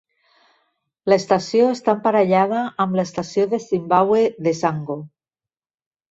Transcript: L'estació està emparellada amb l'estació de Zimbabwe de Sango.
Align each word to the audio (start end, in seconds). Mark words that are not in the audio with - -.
L'estació 1.11 1.67
està 1.73 1.93
emparellada 1.97 2.61
amb 2.85 2.97
l'estació 2.99 3.45
de 3.51 3.59
Zimbabwe 3.65 4.23
de 4.47 4.55
Sango. 4.61 4.97